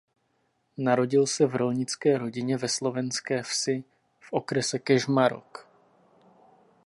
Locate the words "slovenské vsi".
2.69-3.83